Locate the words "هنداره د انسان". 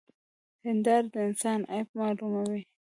0.65-1.59